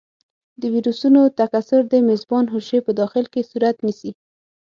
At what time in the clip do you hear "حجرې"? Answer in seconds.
2.53-2.79